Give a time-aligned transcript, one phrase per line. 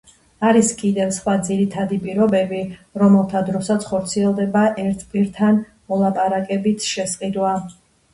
[0.49, 2.61] არის კიდევ სხვა ძირითადი პირობები,
[3.01, 5.61] რომელთა დროსაც ხორციელდება ერთ პირთან
[5.93, 7.53] მოლაპარაკებით შესყიდვა.